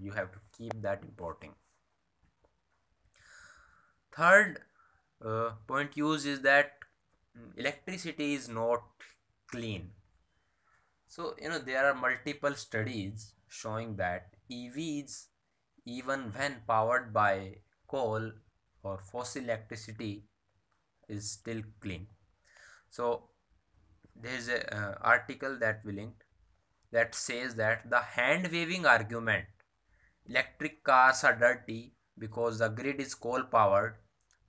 You 0.00 0.12
have 0.12 0.30
to 0.32 0.38
keep 0.56 0.80
that 0.82 1.02
importing. 1.02 1.54
Third, 4.18 4.58
uh, 5.24 5.50
point 5.68 5.96
used 5.96 6.26
is 6.26 6.40
that 6.42 6.72
electricity 7.56 8.34
is 8.34 8.48
not 8.48 8.82
clean. 9.50 9.92
So 11.06 11.34
you 11.40 11.48
know 11.48 11.58
there 11.58 11.86
are 11.86 11.94
multiple 11.94 12.54
studies 12.54 13.32
showing 13.48 13.96
that 13.96 14.34
evs 14.50 15.26
even 15.84 16.32
when 16.32 16.56
powered 16.66 17.12
by 17.12 17.58
coal 17.86 18.32
or 18.82 18.98
fossil 19.12 19.44
electricity 19.44 20.24
is 21.08 21.30
still 21.30 21.62
clean. 21.80 22.08
So 22.90 23.30
there 24.16 24.34
is 24.34 24.48
a 24.48 24.60
uh, 24.76 24.94
article 25.00 25.58
that 25.60 25.82
we 25.84 25.92
linked 25.92 26.24
that 26.92 27.14
says 27.14 27.54
that 27.56 27.88
the 27.88 28.00
hand 28.00 28.48
waving 28.50 28.84
argument 28.86 29.46
electric 30.28 30.82
cars 30.84 31.24
are 31.24 31.36
dirty 31.36 31.94
because 32.18 32.58
the 32.58 32.68
grid 32.68 33.00
is 33.00 33.14
coal 33.14 33.44
powered 33.44 33.94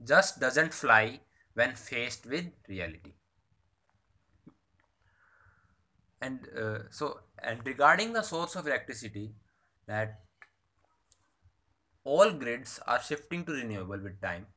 just 0.03 0.39
doesn't 0.39 0.73
fly 0.73 1.19
when 1.53 1.75
faced 1.75 2.25
with 2.25 2.45
reality. 2.67 3.13
And 6.21 6.47
uh, 6.57 6.79
so 6.89 7.19
and 7.41 7.65
regarding 7.65 8.13
the 8.13 8.21
source 8.21 8.55
of 8.55 8.67
electricity 8.67 9.35
that 9.87 10.19
all 12.03 12.31
grids 12.31 12.79
are 12.87 13.01
shifting 13.01 13.45
to 13.45 13.53
renewable 13.53 13.99
with 13.99 14.21
time. 14.21 14.47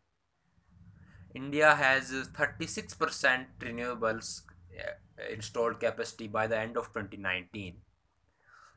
India 1.35 1.75
has 1.75 2.11
36% 2.11 3.47
renewables 3.61 4.43
uh, 4.79 4.93
installed 5.31 5.81
capacity 5.81 6.27
by 6.29 6.47
the 6.47 6.59
end 6.59 6.77
of 6.77 6.89
2019 6.93 7.77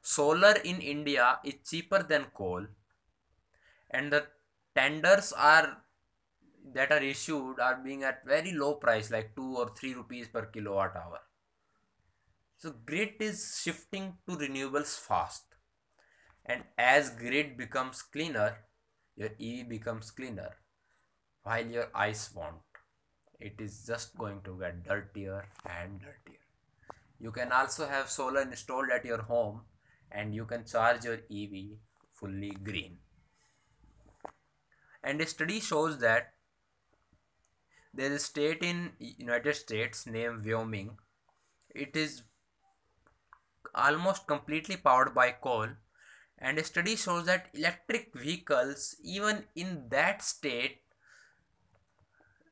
solar 0.01 0.53
in 0.72 0.79
india 0.81 1.39
is 1.43 1.55
cheaper 1.69 2.01
than 2.03 2.25
coal 2.39 2.65
and 3.89 4.13
the 4.13 4.22
tenders 4.75 5.34
are 5.34 5.81
that 6.75 6.91
are 6.91 7.01
issued 7.01 7.60
are 7.60 7.77
being 7.84 8.03
at 8.03 8.25
very 8.25 8.51
low 8.51 8.75
price 8.75 9.10
like 9.10 9.36
2 9.36 9.58
or 9.58 9.72
3 9.75 9.94
rupees 9.96 10.27
per 10.27 10.46
kilowatt 10.46 10.96
hour. 10.96 11.22
So 12.58 12.74
grid 12.86 13.15
is 13.20 13.60
shifting 13.63 14.17
to 14.29 14.38
renewables 14.38 14.98
fast. 15.00 15.44
And 16.46 16.63
as 16.77 17.10
grid 17.10 17.58
becomes 17.58 18.01
cleaner 18.03 18.58
your 19.15 19.29
ev 19.39 19.70
becomes 19.70 20.12
cleaner 20.12 20.58
while 21.44 21.65
your 21.65 21.88
ice 21.96 22.34
won't. 22.34 22.79
It 23.39 23.55
is 23.60 23.86
just 23.86 24.17
going 24.17 24.41
to 24.44 24.58
get 24.60 24.84
dirtier 24.84 25.46
and 25.65 26.00
dirtier. 26.00 26.39
You 27.20 27.32
can 27.32 27.51
also 27.51 27.88
have 27.88 28.10
solar 28.10 28.41
installed 28.41 28.89
at 28.89 29.05
your 29.05 29.22
home 29.22 29.62
and 30.12 30.36
you 30.36 30.46
can 30.46 30.65
charge 30.65 31.05
your 31.05 31.20
ev 31.32 31.77
fully 32.12 32.51
green. 32.63 32.98
And 35.03 35.22
a 35.22 35.27
study 35.27 35.60
shows 35.60 36.00
that 36.00 36.34
there 37.95 38.11
is 38.11 38.21
a 38.21 38.25
state 38.25 38.61
in 38.61 38.91
United 38.99 39.55
States 39.55 40.05
named 40.05 40.45
Wyoming. 40.45 40.97
It 41.73 41.95
is 41.95 42.23
almost 43.73 44.27
completely 44.27 44.77
powered 44.77 45.13
by 45.13 45.31
coal 45.31 45.67
and 46.37 46.57
a 46.57 46.63
study 46.63 46.95
shows 46.95 47.25
that 47.25 47.47
electric 47.53 48.13
vehicles 48.13 48.95
even 49.03 49.43
in 49.55 49.87
that 49.89 50.21
state 50.21 50.81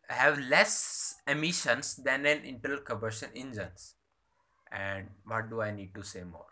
have 0.08 0.40
less 0.40 1.16
emissions 1.28 1.96
than 1.96 2.26
an 2.26 2.44
internal 2.44 2.80
combustion 2.80 3.30
engines. 3.36 3.96
And 4.72 5.10
what 5.26 5.50
do 5.50 5.62
I 5.62 5.72
need 5.72 5.94
to 5.96 6.04
say 6.04 6.24
more? 6.24 6.46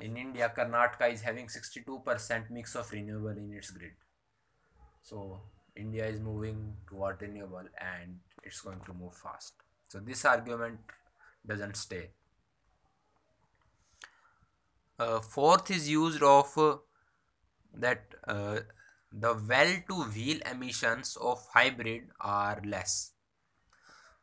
In 0.00 0.16
India, 0.16 0.52
Karnataka 0.56 1.12
is 1.12 1.22
having 1.22 1.46
62% 1.46 2.50
mix 2.50 2.74
of 2.74 2.90
renewable 2.92 3.36
in 3.36 3.52
its 3.52 3.70
grid. 3.70 3.92
So 5.02 5.40
India 5.78 6.06
is 6.06 6.20
moving 6.20 6.74
toward 6.88 7.22
renewable 7.22 7.68
and 7.80 8.18
it's 8.42 8.60
going 8.60 8.80
to 8.86 8.92
move 8.92 9.14
fast. 9.14 9.54
So 9.88 10.00
this 10.00 10.24
argument 10.24 10.80
doesn't 11.46 11.76
stay. 11.76 12.10
Uh, 14.98 15.20
fourth 15.20 15.70
is 15.70 15.88
used 15.88 16.22
of 16.22 16.58
uh, 16.58 16.76
that 17.72 18.02
uh, 18.26 18.58
the 19.12 19.34
well 19.48 19.74
to 19.88 20.02
wheel 20.14 20.40
emissions 20.50 21.16
of 21.20 21.46
hybrid 21.52 22.08
are 22.20 22.60
less. 22.64 23.12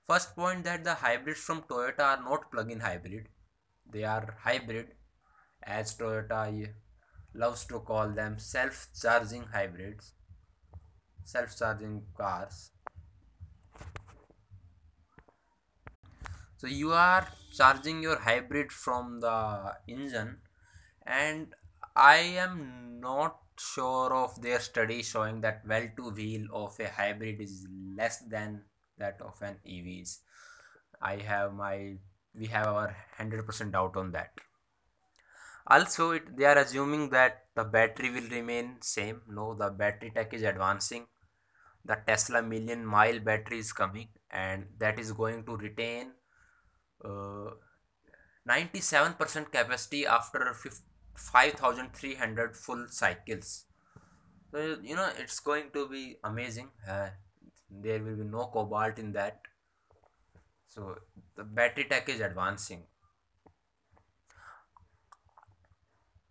First 0.05 0.35
point 0.35 0.65
that 0.65 0.83
the 0.83 0.95
hybrids 0.95 1.39
from 1.39 1.61
Toyota 1.63 2.01
are 2.01 2.23
not 2.23 2.51
plug-in 2.51 2.81
hybrid. 2.81 3.29
They 3.91 4.03
are 4.03 4.37
hybrid 4.41 4.89
as 5.63 5.95
Toyota 5.97 6.69
loves 7.33 7.65
to 7.65 7.79
call 7.79 8.09
them 8.09 8.37
self-charging 8.37 9.45
hybrids, 9.53 10.13
self-charging 11.25 12.03
cars. 12.17 12.71
So 16.57 16.67
you 16.67 16.93
are 16.93 17.27
charging 17.55 18.01
your 18.01 18.19
hybrid 18.19 18.71
from 18.71 19.19
the 19.19 19.73
engine 19.87 20.37
and 21.05 21.53
I 21.95 22.17
am 22.45 22.99
not 22.99 23.37
sure 23.59 24.13
of 24.13 24.41
their 24.41 24.59
study 24.59 25.01
showing 25.01 25.41
that 25.41 25.61
well 25.67 25.87
to 25.97 26.09
wheel 26.11 26.47
of 26.53 26.79
a 26.79 26.89
hybrid 26.89 27.41
is 27.41 27.67
less 27.97 28.19
than 28.19 28.63
that 28.97 29.19
of 29.21 29.41
an 29.41 29.57
EVs. 29.67 30.19
I 31.01 31.17
have 31.17 31.53
my 31.53 31.97
we 32.37 32.47
have 32.47 32.67
our 32.67 32.95
100% 33.19 33.71
doubt 33.71 33.95
on 33.95 34.11
that. 34.11 34.31
Also, 35.67 36.11
it, 36.11 36.37
they 36.37 36.45
are 36.45 36.57
assuming 36.57 37.09
that 37.09 37.45
the 37.55 37.63
battery 37.63 38.09
will 38.09 38.29
remain 38.29 38.77
same. 38.81 39.21
No, 39.27 39.53
the 39.55 39.69
battery 39.69 40.11
tech 40.13 40.33
is 40.33 40.43
advancing. 40.43 41.07
The 41.85 41.97
Tesla 42.07 42.41
million 42.41 42.85
mile 42.85 43.19
battery 43.19 43.59
is 43.59 43.71
coming, 43.71 44.09
and 44.31 44.65
that 44.79 44.99
is 44.99 45.11
going 45.11 45.45
to 45.45 45.55
retain 45.55 46.13
uh, 47.03 47.51
97% 48.49 49.51
capacity 49.51 50.05
after 50.05 50.53
5300 51.15 52.57
full 52.57 52.87
cycles. 52.89 53.65
So, 54.51 54.77
you 54.83 54.95
know, 54.95 55.09
it's 55.19 55.39
going 55.39 55.71
to 55.73 55.87
be 55.87 56.17
amazing. 56.23 56.69
Uh, 56.87 57.09
there 57.69 58.01
will 58.03 58.15
be 58.15 58.23
no 58.23 58.45
cobalt 58.53 58.99
in 58.99 59.11
that. 59.13 59.41
So, 60.67 60.97
the 61.35 61.43
battery 61.43 61.85
tech 61.85 62.07
is 62.09 62.19
advancing. 62.19 62.83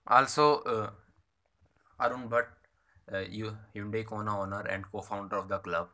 Also, 0.06 0.60
uh, 0.62 0.90
Arun 1.98 2.28
Bhatt, 2.28 2.46
uh, 3.12 3.24
you 3.30 3.56
Hyundai 3.74 4.04
Kona 4.04 4.40
owner 4.40 4.60
and 4.60 4.84
co-founder 4.90 5.36
of 5.36 5.48
the 5.48 5.58
club, 5.58 5.88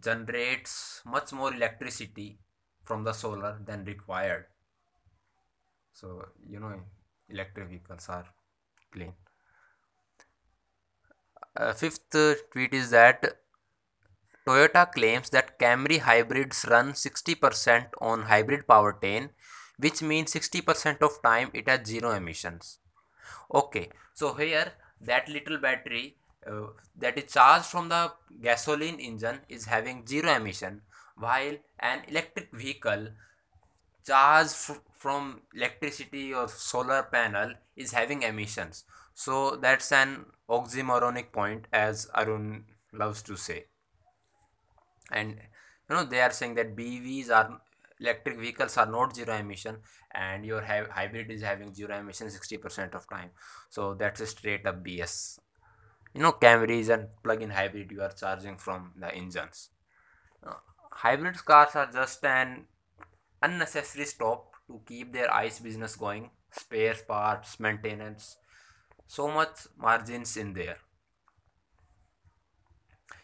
generates 0.00 1.02
much 1.04 1.32
more 1.32 1.52
electricity 1.52 2.38
from 2.82 3.04
the 3.04 3.12
solar 3.12 3.58
than 3.64 3.84
required. 3.84 4.46
So 5.92 6.26
you 6.48 6.60
know, 6.60 6.80
electric 7.28 7.68
vehicles 7.68 8.08
are 8.08 8.26
clean. 8.92 9.12
Uh, 11.56 11.72
fifth 11.72 12.10
tweet 12.52 12.74
is 12.74 12.90
that 12.90 13.38
Toyota 14.46 14.90
claims 14.92 15.30
that 15.30 15.58
Camry 15.58 16.00
hybrids 16.00 16.66
run 16.68 16.92
60% 16.92 17.86
on 18.00 18.22
hybrid 18.22 18.66
powertrain, 18.66 19.30
which 19.78 20.02
means 20.02 20.34
60% 20.34 21.02
of 21.02 21.22
time 21.22 21.50
it 21.54 21.68
has 21.68 21.86
zero 21.86 22.10
emissions 22.10 22.78
okay 23.52 23.88
so 24.12 24.34
here 24.34 24.72
that 25.04 25.28
little 25.28 25.58
battery 25.58 26.16
uh, 26.46 26.66
that 26.98 27.18
is 27.18 27.32
charged 27.32 27.66
from 27.66 27.88
the 27.88 28.12
gasoline 28.42 28.98
engine 28.98 29.40
is 29.48 29.66
having 29.66 30.06
zero 30.06 30.34
emission 30.34 30.82
while 31.16 31.56
an 31.78 32.00
electric 32.08 32.52
vehicle 32.52 33.08
charged 34.06 34.54
from 34.96 35.40
electricity 35.54 36.34
or 36.34 36.48
solar 36.48 37.02
panel 37.02 37.52
is 37.76 37.92
having 37.92 38.22
emissions. 38.22 38.84
So 39.14 39.56
that's 39.56 39.92
an 39.92 40.26
oxymoronic 40.48 41.32
point 41.32 41.66
as 41.72 42.08
arun 42.14 42.64
loves 42.92 43.22
to 43.22 43.36
say. 43.36 43.66
And 45.10 45.38
you 45.88 45.96
know 45.96 46.04
they 46.04 46.20
are 46.20 46.30
saying 46.30 46.54
that 46.54 46.76
bvs 46.76 47.30
are 47.30 47.60
electric 48.00 48.38
vehicles 48.38 48.76
are 48.76 48.86
not 48.86 49.14
zero 49.14 49.34
emission 49.34 49.78
and 50.12 50.44
your 50.44 50.62
hybrid 50.62 51.30
is 51.30 51.42
having 51.42 51.74
zero 51.74 51.98
emission 51.98 52.28
60% 52.28 52.94
of 52.94 53.08
time. 53.08 53.30
So 53.70 53.94
that's 53.94 54.20
a 54.20 54.26
straight 54.26 54.66
up 54.66 54.84
bs 54.84 55.38
you 56.14 56.22
know 56.22 56.32
camrys 56.32 56.88
and 56.94 57.08
plug-in 57.22 57.50
hybrid 57.50 57.90
you 57.90 58.00
are 58.00 58.12
charging 58.12 58.56
from 58.56 58.92
the 58.96 59.12
engines. 59.12 59.70
Uh, 60.46 60.54
hybrid 60.92 61.44
cars 61.44 61.74
are 61.74 61.90
just 61.92 62.24
an 62.24 62.64
unnecessary 63.42 64.06
stop 64.06 64.52
to 64.68 64.80
keep 64.86 65.12
their 65.12 65.32
ice 65.34 65.58
business 65.58 65.96
going 65.96 66.30
spare 66.50 66.94
parts 67.08 67.58
maintenance 67.58 68.36
so 69.06 69.28
much 69.28 69.66
margins 69.76 70.36
in 70.36 70.52
there. 70.54 70.78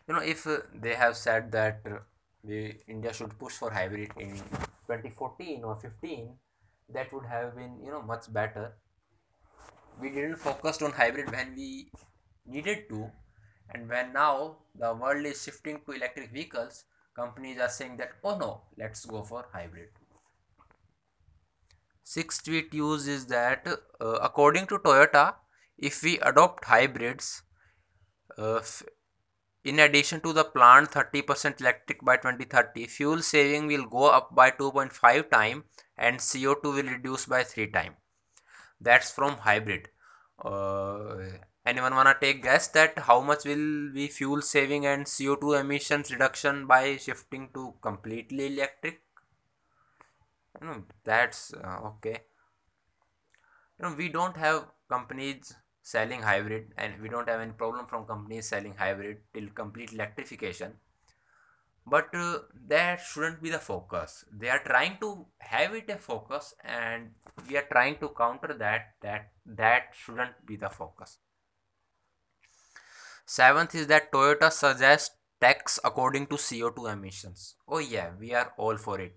You 0.09 0.15
know 0.15 0.21
if 0.21 0.47
uh, 0.47 0.59
they 0.75 0.95
have 0.95 1.17
said 1.17 1.53
that 1.53 1.81
uh, 1.87 1.99
we 2.43 2.79
India 2.89 3.13
should 3.13 3.39
push 3.39 3.55
for 3.55 3.71
hybrid 3.71 4.11
in 4.19 4.37
2014 4.87 5.65
or 5.65 5.77
15 5.77 6.31
that 6.93 7.13
would 7.13 7.27
have 7.27 7.57
been 7.57 7.79
you 7.85 7.91
know 7.91 8.03
much 8.03 8.33
better. 8.33 8.73
We 10.01 10.11
didn't 10.11 10.37
focus 10.37 10.81
on 10.83 10.93
hybrid 10.93 11.31
when 11.31 11.55
we 11.55 11.91
needed 12.47 12.89
to 12.89 13.11
and 13.73 13.89
when 13.89 14.13
now 14.13 14.57
the 14.75 14.95
world 14.95 15.27
is 15.27 15.43
shifting 15.43 15.81
to 15.87 15.93
electric 15.93 16.33
vehicles 16.33 16.85
companies 17.15 17.61
are 17.61 17.69
saying 17.69 17.97
that 17.99 18.13
oh 18.25 18.37
no 18.39 18.63
let's 18.79 19.05
go 19.05 19.23
for 19.23 19.47
hybrid. 19.53 19.89
Sixth 22.03 22.45
tweet 22.45 22.75
use 22.75 23.07
is 23.07 23.27
that 23.27 23.69
uh, 24.01 24.19
according 24.31 24.67
to 24.69 24.79
toyota 24.79 25.35
if 25.79 26.03
we 26.03 26.19
adopt 26.21 26.65
hybrids 26.65 27.43
uh, 28.37 28.61
in 29.65 29.79
addition 29.79 30.21
to 30.23 30.33
the 30.33 30.45
planned 30.45 30.89
30% 30.91 31.61
electric 31.61 32.03
by 32.05 32.17
2030, 32.17 32.87
fuel 32.87 33.23
saving 33.23 33.67
will 33.67 33.87
go 33.87 34.11
up 34.11 34.35
by 34.35 34.51
2.5 34.51 35.31
time 35.31 35.65
and 35.99 36.19
CO2 36.19 36.63
will 36.65 36.91
reduce 36.91 37.27
by 37.27 37.45
3 37.45 37.67
time. 37.69 37.97
That's 38.81 39.11
from 39.11 39.37
hybrid. 39.39 39.89
Uh, 40.43 41.17
anyone 41.67 41.95
wanna 41.95 42.17
take 42.19 42.43
guess 42.43 42.69
that 42.69 42.99
how 43.01 43.21
much 43.21 43.45
will 43.45 43.93
be 43.93 44.09
fuel 44.09 44.41
saving 44.41 44.87
and 44.87 45.07
CO2 45.07 45.61
emissions 45.61 46.11
reduction 46.11 46.67
by 46.67 46.97
shifting 46.97 47.51
to 47.53 47.75
completely 47.83 48.47
electric? 48.47 49.03
You 50.61 50.67
know, 50.67 50.85
that's 51.05 51.53
uh, 51.53 51.81
okay. 51.85 52.23
You 53.79 53.89
know, 53.89 53.95
we 53.97 54.09
don't 54.09 54.37
have 54.37 54.67
companies 54.89 55.55
selling 55.83 56.23
hybrid 56.23 56.73
and 56.77 57.01
we 57.01 57.09
don't 57.09 57.29
have 57.29 57.41
any 57.41 57.53
problem 57.53 57.87
from 57.87 58.07
companies 58.07 58.49
selling 58.49 58.75
hybrid 58.77 59.19
till 59.33 59.49
complete 59.55 59.93
electrification. 59.93 60.75
But 61.87 62.15
uh, 62.15 62.41
that 62.69 63.01
shouldn't 63.01 63.43
be 63.43 63.51
the 63.51 63.59
focus. 63.59 64.25
They 64.31 64.49
are 64.49 64.63
trying 64.65 64.99
to 65.01 65.27
have 65.39 65.75
it 65.75 65.91
a 65.91 65.97
focus 65.97 66.55
and 66.63 67.11
we 67.49 67.57
are 67.57 67.67
trying 67.71 67.97
to 67.99 68.11
counter 68.11 68.55
that 68.59 68.95
that 69.01 69.31
that 69.47 69.89
shouldn't 69.93 70.47
be 70.47 70.57
the 70.57 70.69
focus. 70.69 71.19
Seventh 73.27 73.75
is 73.75 73.87
that 73.87 74.13
toyota 74.13 74.53
suggests 74.53 75.17
tax 75.41 75.81
according 75.85 76.27
to 76.27 76.37
co2 76.37 76.93
emissions. 76.93 77.55
Oh 77.67 77.79
yeah 77.79 78.11
we 78.19 78.35
are 78.35 78.53
all 78.59 78.77
for 78.77 79.01
it. 79.01 79.17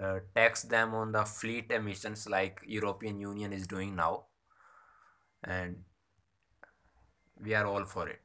Uh, 0.00 0.18
tax 0.34 0.62
them 0.62 0.94
on 0.94 1.10
the 1.10 1.24
fleet 1.24 1.72
emissions 1.72 2.28
like 2.28 2.60
european 2.64 3.18
union 3.18 3.52
is 3.52 3.66
doing 3.66 3.96
now 3.96 4.26
and 5.44 5.76
we 7.42 7.54
are 7.54 7.66
all 7.66 7.84
for 7.84 8.08
it. 8.08 8.20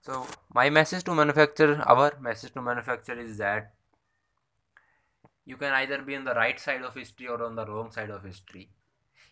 So 0.00 0.26
my 0.54 0.70
message 0.70 1.04
to 1.04 1.14
manufacturer 1.14 1.82
our 1.86 2.18
message 2.20 2.52
to 2.54 2.62
manufacturer 2.62 3.18
is 3.18 3.36
that 3.38 3.74
you 5.44 5.56
can 5.56 5.72
either 5.72 6.02
be 6.02 6.16
on 6.16 6.24
the 6.24 6.34
right 6.34 6.58
side 6.60 6.82
of 6.82 6.94
history 6.94 7.26
or 7.26 7.42
on 7.42 7.56
the 7.56 7.66
wrong 7.66 7.90
side 7.90 8.10
of 8.10 8.24
history. 8.24 8.70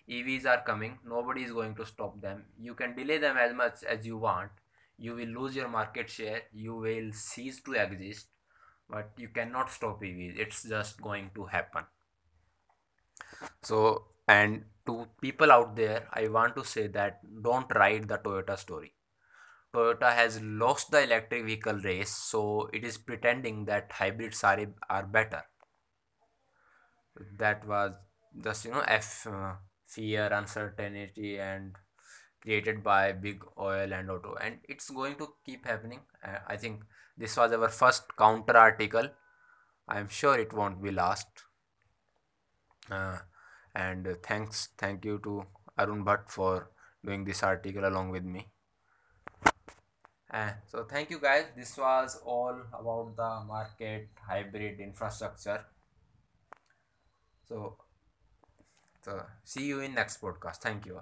Evs 0.08 0.46
are 0.46 0.62
coming. 0.64 0.98
Nobody 1.04 1.42
is 1.42 1.52
going 1.52 1.74
to 1.74 1.84
stop 1.84 2.20
them. 2.20 2.44
You 2.58 2.74
can 2.74 2.94
delay 2.94 3.18
them 3.18 3.36
as 3.36 3.54
much 3.54 3.82
as 3.82 4.06
you 4.06 4.16
want. 4.16 4.50
You 4.98 5.14
will 5.14 5.28
lose 5.28 5.56
your 5.56 5.68
market 5.68 6.08
share. 6.08 6.42
You 6.52 6.76
will 6.76 7.12
cease 7.12 7.60
to 7.62 7.72
exist. 7.72 8.28
But 8.88 9.10
you 9.18 9.28
cannot 9.28 9.70
stop 9.70 10.00
evs 10.00 10.38
it's 10.38 10.62
just 10.62 11.02
going 11.02 11.30
to 11.34 11.46
happen. 11.46 11.84
So 13.62 14.04
and 14.28 14.64
to 14.86 15.06
people 15.20 15.50
out 15.52 15.74
there 15.76 16.08
i 16.12 16.28
want 16.28 16.54
to 16.56 16.64
say 16.64 16.86
that 16.86 17.20
don't 17.42 17.74
write 17.74 18.06
the 18.08 18.18
toyota 18.18 18.58
story 18.58 18.92
Toyota 19.74 20.12
has 20.14 20.40
lost 20.42 20.90
the 20.90 21.02
electric 21.02 21.44
vehicle 21.44 21.74
race, 21.74 22.10
so 22.10 22.70
it 22.72 22.84
is 22.84 22.96
pretending 22.98 23.66
that 23.66 23.92
hybrids 23.92 24.42
are, 24.42 24.58
are 24.88 25.04
better. 25.04 25.42
That 27.38 27.66
was 27.66 27.92
just, 28.42 28.64
you 28.64 28.70
know, 28.72 28.84
F, 28.86 29.26
uh, 29.26 29.54
fear, 29.86 30.26
uncertainty, 30.32 31.38
and 31.38 31.76
created 32.42 32.82
by 32.82 33.12
big 33.12 33.44
oil 33.58 33.92
and 33.92 34.10
auto. 34.10 34.34
And 34.40 34.58
it's 34.68 34.90
going 34.90 35.16
to 35.16 35.34
keep 35.44 35.66
happening. 35.66 36.00
Uh, 36.24 36.38
I 36.46 36.56
think 36.56 36.82
this 37.16 37.36
was 37.36 37.52
our 37.52 37.68
first 37.68 38.16
counter 38.16 38.56
article. 38.56 39.08
I'm 39.88 40.08
sure 40.08 40.38
it 40.38 40.52
won't 40.52 40.82
be 40.82 40.90
last. 40.90 41.28
Uh, 42.90 43.18
and 43.76 44.08
uh, 44.08 44.14
thanks, 44.22 44.70
thank 44.78 45.04
you 45.04 45.20
to 45.22 45.44
Arun 45.78 46.04
Bhatt 46.04 46.30
for 46.30 46.70
doing 47.04 47.24
this 47.24 47.42
article 47.42 47.86
along 47.86 48.10
with 48.10 48.24
me. 48.24 48.48
So 50.66 50.84
thank 50.84 51.10
you 51.10 51.20
guys. 51.20 51.44
This 51.56 51.76
was 51.78 52.20
all 52.24 52.56
about 52.72 53.16
the 53.16 53.44
market 53.46 54.08
hybrid 54.28 54.80
infrastructure. 54.80 55.64
So, 57.48 57.76
so 59.02 59.22
see 59.44 59.66
you 59.66 59.80
in 59.80 59.94
next 59.94 60.20
podcast. 60.20 60.56
Thank 60.56 60.86
you. 60.86 61.00